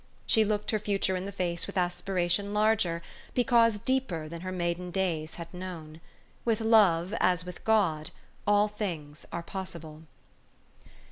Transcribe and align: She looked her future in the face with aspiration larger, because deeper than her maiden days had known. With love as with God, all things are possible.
She 0.25 0.43
looked 0.43 0.71
her 0.71 0.79
future 0.79 1.15
in 1.15 1.27
the 1.27 1.31
face 1.31 1.67
with 1.67 1.77
aspiration 1.77 2.55
larger, 2.55 3.03
because 3.35 3.77
deeper 3.77 4.27
than 4.27 4.41
her 4.41 4.51
maiden 4.51 4.89
days 4.89 5.35
had 5.35 5.53
known. 5.53 6.01
With 6.43 6.59
love 6.59 7.13
as 7.19 7.45
with 7.45 7.63
God, 7.63 8.09
all 8.47 8.67
things 8.67 9.27
are 9.31 9.43
possible. 9.43 10.01